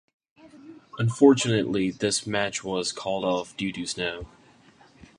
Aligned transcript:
Unfortunately 0.97 1.91
this 1.91 2.25
match 2.25 2.63
was 2.63 2.91
called 2.91 3.23
off 3.23 3.55
due 3.55 3.71
to 3.73 3.85
snow. 3.85 4.25